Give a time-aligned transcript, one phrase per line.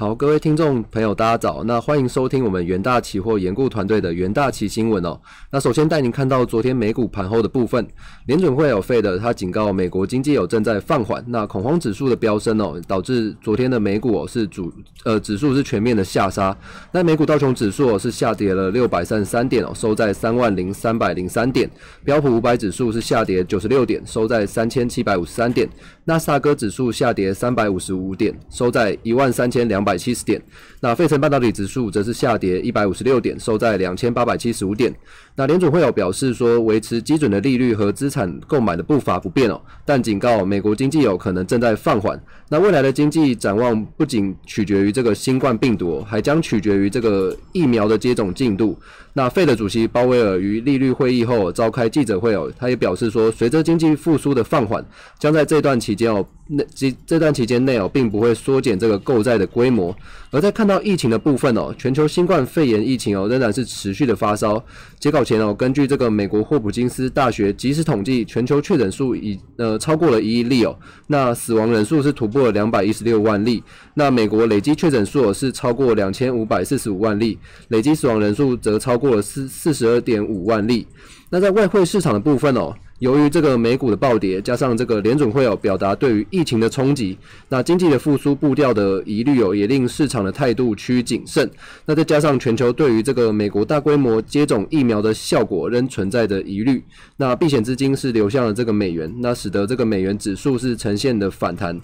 [0.00, 1.64] 好，各位听众朋友，大家早。
[1.64, 5.20] 那欢迎收听我们元大期货研顾团队的元大期新闻哦。
[5.50, 7.84] 那首先带您看到昨天美股盘后的部分，
[8.26, 11.24] 联准会有费的，他警告美国经济有正在放缓。
[11.26, 16.56] 那恐慌指数的飙升哦，导致昨天的美股哦是主呃指数是全面的下杀。
[16.92, 21.68] 那美股道琼指数哦是下跌了六百三十三点哦，收在三万零三百零三点。
[22.04, 25.68] 标普五百指数是下跌九十六点，收在三千七百五十三点。
[26.04, 29.98] 纳斯达克指数下跌三百五十五点，收在一万三千两百百。
[29.98, 30.40] 七十点，
[30.80, 34.94] 那费城半导体指数则是下跌一百五十六点，收在两千八百七十五点。
[35.34, 42.18] 那联储会有表示说，维持基准的利率和资产购买的步伐不变哦，但警告美国经济有可能正在放缓。
[42.48, 48.78] 那未来的经济展望不仅取决于这个新冠病毒，还将取决于这个疫苗的接种进度。
[49.18, 54.84] 那费的主席鲍威尔于利率会议后召开记者会哦，他也表示说，随着经济复苏的放缓，
[55.18, 59.92] 将在这段期间哦，那这这段期间内哦，并不会缩减这个购债的规模。
[60.30, 64.62] 而在看到疫情的部分哦，全球新冠肺炎疫情哦仍然是持续的发烧。
[65.00, 73.64] 截稿前哦，根据这个美国霍普金斯大学即时统计，全球确诊数已呃超过了一亿例哦，那死亡人数是突破了两百一十六万例。
[73.94, 77.36] 那美国累计确诊数是超过两千五百四十五万例，
[77.68, 80.86] 累计死亡人数则超过了四四十二点五万例。
[81.30, 82.74] 那在外汇市场的部分哦。
[82.98, 87.16] 由于这个美股的暴跌，加上这个联准会有表达对于疫情的冲击，
[87.48, 91.48] 那经济的复苏步调的疑虑哦，也令市场的态度趋于谨慎。
[91.86, 96.82] 那再加上全球对于这个美国大规模接种疫苗的效果仍存在的疑虑，
[97.16, 101.80] 那避险资金是流向了这个美元，那使得这个美元指数是呈现的反弹。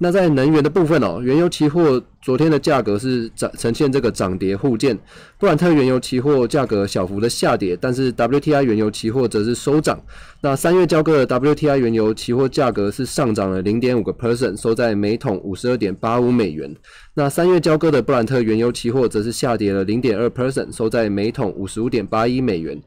[0.00, 4.96] 那在能源的部分哦，原油期货昨天的价格是涨呈现这个涨跌互见，
[5.38, 10.00] 布兰特原油期货价格小幅的下跌，但是 WTI 原油期货则是收涨。
[10.40, 16.72] 那三月交割的 WTI 原油期货价格是上涨了零点五个 percent，收在每桶五十二点八五美元。
[17.14, 22.80] 那三月交割的布兰特原油期货则是下跌了零点二 percent，收在每桶五十五点八一美元。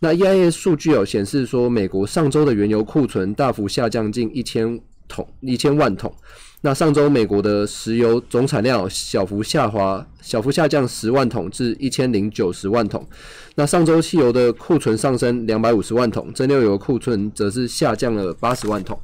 [0.00, 6.12] 那 EIA 数据哦显示说，美国上周的原油库存大幅下降近一千桶一千万桶。
[6.66, 13.06] 那上周美国的石油总产量小幅下滑，小幅下降十万桶至一千零九十万桶。
[13.54, 18.98] 那上周汽油的库存上升两百五十万桶，蒸馏油库存则是下降了八十万桶。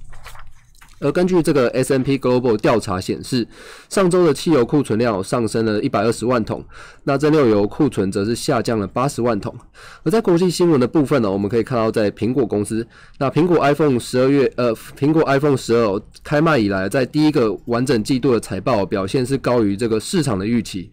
[1.03, 3.47] 而根据这个 S M P Global 调查显示，
[3.89, 6.65] 上周的汽油库存量上升了一百二十万桶，
[7.05, 9.55] 那蒸馏油库存则是下降了八十万桶。
[10.05, 12.87] 而在国际新闻的部分呢，我们可以看到，在苹果公司，
[13.19, 20.91] 那苹果 iPhone 十二月，呃，苹果 iPhone 十二开卖以来，在第一个完整季度的财报表现是高于这个市场的预期。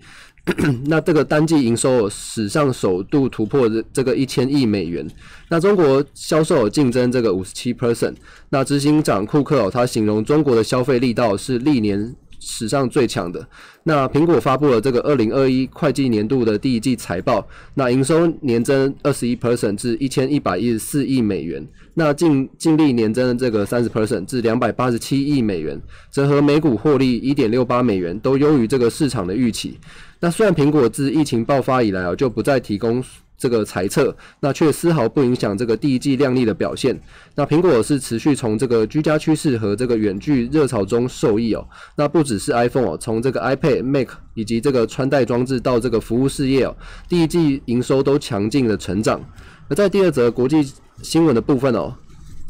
[0.86, 5.08] 那这个单季营收史上首度突破这这个一千亿美元。
[5.50, 8.16] 那中国销售竞争这个五十七 percent。
[8.50, 13.48] 那执行长库克，他形容中国的消费力道是历年史上最强的。
[13.84, 21.66] 那苹果发布了这个二零二一会计年度的第一季财报，那营收年增二十一 percent 至一千一百一十四亿美元。
[21.94, 29.78] 那净净利年增这个三十 percent 至两百八十七亿美元，折合每股获利一点六八美元，都优于这个市场的预期。
[30.22, 33.04] 那虽然苹果自疫情爆发以来啊，就不再提供
[33.40, 37.02] 这个财测，那却丝毫不影响这个第一季靓丽的表现。
[37.34, 41.66] 那苹果是持续从这个居家趋势和这个远距热潮中受益哦。
[41.96, 46.76] 那不只是 iPhone 哦，从这个 iPad、Mac 以及这个穿戴装置到这个服务事业哦，
[47.08, 49.22] 第一季营收都强劲的成长。
[49.70, 51.96] 而在第二则国际新闻的部分哦。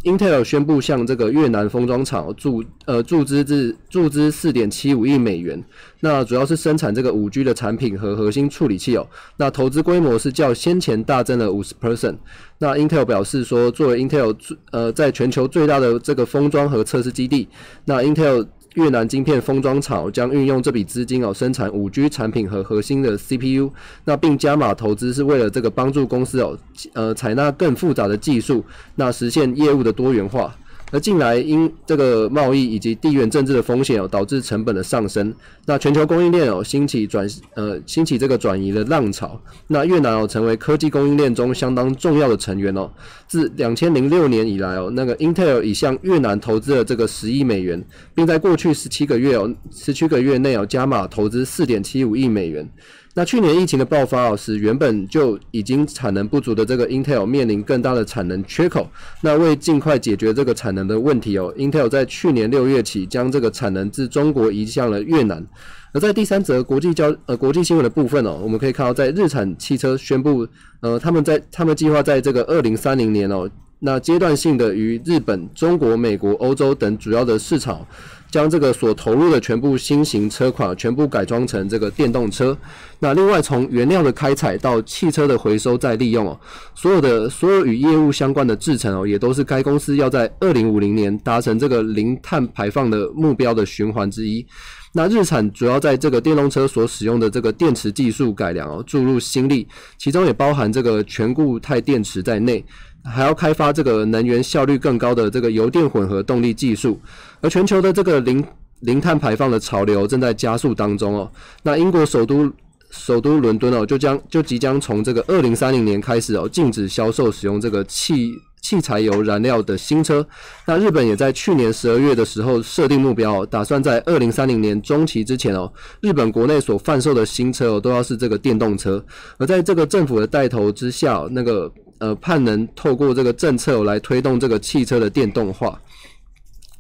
[0.04, 5.62] Intel 宣布向这个越南封装厂注呃注资至注资四点七五亿美元，
[6.00, 9.06] 那主要是生产这个五 G 的产品和核心处理器哦。
[9.38, 12.18] 那投资规模是较先前大增了五十 percent。
[12.59, 14.36] 那 Intel 表示说，作为 Intel
[14.72, 17.48] 呃在全球最大的这个封装和测试基地，
[17.86, 18.48] 那 Intel。
[18.75, 23.72] 越南晶片封装厂将运用这笔资金哦，生产五 G 产品和核心的 CPU，
[24.06, 26.57] 那并加码投资是为了这个帮助公司哦，
[26.94, 28.63] 呃，采纳更复杂的技术，
[28.96, 30.56] 那实现业务的多元化。
[30.92, 35.34] 而近来因这个贸易以及地缘政治的风险哦，导致成本的上升。
[35.66, 39.40] 那全球供应链哦兴起转呃兴起这个转移的浪潮。
[39.68, 42.90] 那越南哦成为科技供应链中相当重要的成员哦。
[43.28, 47.84] 自两千零六年以来哦，那个 Intel 已向越南投资了这个十亿美元，
[48.16, 52.68] 并在过去十七个月哦十七个月内哦加码投资四点七五亿美元。
[53.16, 58.88] 那去年疫情的爆发哦，使原本就已经产能不足的这个 Intel 面临更大的产能缺口。
[59.22, 65.46] 那为尽快解决这个产能的问题哦，Intel 在去年六月起将这个产能自中国移向了越南。
[65.91, 70.47] 而在第三则国际交呃国际新闻的部分哦，我们可以看到，在日产汽车宣布，
[70.82, 77.85] 呃，他们在他们计划在这个二零三零年哦，那阶段性的与日本、中国、美国、欧洲等主要的市场。
[78.31, 82.58] 将这个所投入的全部新型车款全部改装成这个电动车。
[82.99, 86.40] 那另外从原料的开采到汽车的回收再利用哦，
[86.76, 94.46] 所有的所有与业务相关的制成哦，也都是该公司要在二零五零年达成这个零碳排放的目标的循环之一。
[94.91, 102.66] 那日产主要在这个电动车所使用的这个电池技术改良哦，注入新力，其中也包含这个全固态电池在内，
[103.03, 107.00] 还要开发这个能源效率更高的这个油电混合动力技术。
[107.41, 108.44] 而全球的这个零
[108.80, 111.32] 零碳排放的潮流正在加速当中哦。
[111.62, 112.52] 那英国首都
[112.90, 118.34] 首都伦敦哦，就将就即将从这个二零三零年开始哦，禁止销售使用这个汽。
[118.61, 120.26] 汽柴油燃料的新车，
[120.66, 125.72] 那日本也在去年十二月的时候设定目标，打算在二零三零年中期之前哦，
[126.02, 129.03] 日本国内所贩售的新车哦都要是这个电动车。
[129.38, 135.79] 而在这个政府的带头之下，那个呃，盼能透过这个政策来推动这个汽车的电动化。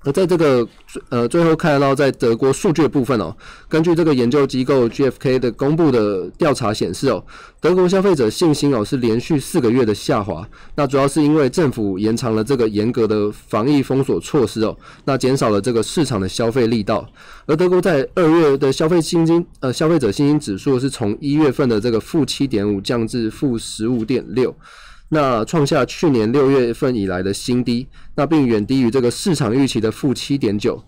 [0.05, 0.65] 而在这个
[1.09, 3.35] 呃最后看得到，在德国数据的部分哦，
[3.67, 7.21] 根据这个研究机构 GfK 的公布的调查显示哦，
[7.59, 10.47] 德国消费者信心哦是连续四个月的下滑。
[10.75, 17.05] 那主要是因为政府延长了这个严格的防疫封锁措施哦，那减少了这个市场的消费力道。
[17.45, 24.55] 而德国在二月的消费信心呃消费者信心指数是从一月份的这个负七点五降至负十五点六。
[25.09, 30.83] 那创下去年六月份以来的新低，那并远低于这个市场预期的负七点九。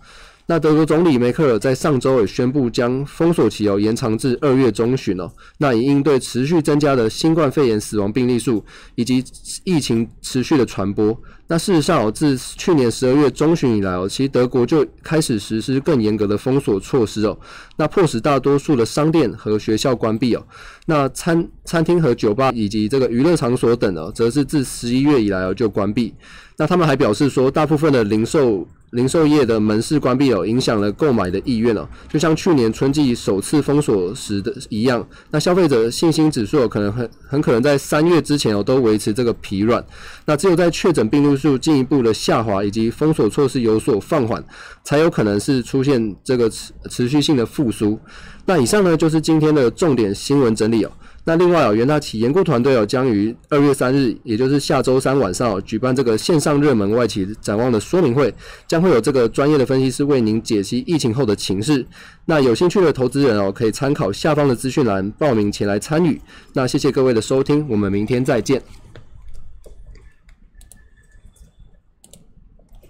[0.46, 8.62] 那德国总理梅克尔在上周也宣布将封锁期哦延长至二月中旬哦，那以应对持续增加的新冠肺炎死亡病例数
[8.96, 9.24] 以及
[9.64, 11.16] 疫情持续的传播。
[11.46, 17.38] 那事实上哦，自去年十二月中旬以来哦，其实德国就开始实施更严格的封锁措施哦，
[17.76, 20.44] 那迫使大多数的商店和学校关闭哦，
[20.86, 26.12] 那餐餐厅和酒吧以及这个娱乐场所等哦，则是自十一月以来哦就关闭。
[26.56, 28.66] 那他们还表示说，大部分的零售。
[28.92, 35.06] 零售业的门市关闭哦，影响了购买的意愿哦，就像去年春季首次封锁时的一样。
[35.30, 39.82] 那消费者信心指数可能很很可能在三月之前哦都维持这个疲软。
[40.26, 44.44] 那只有在确诊病例数进一步的下滑以及封锁措施有所放缓，
[44.84, 47.98] 才有可能是出现这个持持续性的复苏。
[48.44, 50.92] 那以上呢就是今天的重点新闻整理哦。
[51.24, 58.34] 那另外哦，元大企研估团队哦，将于二月三日，也就是下周三晚上举办这个线上热门外企展望的说明会，
[58.66, 61.86] 将会有这个专业的分析师为您解析疫情后的情势。
[62.24, 66.20] 那有兴趣的投资人哦，可以参考下方的资讯栏报名前来参与。
[66.54, 68.60] 那谢谢各位的收听，我们明天再见。